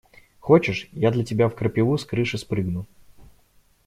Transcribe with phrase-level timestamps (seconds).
[0.39, 2.87] Хочешь, я для тебя в крапиву с крыши спрыгну?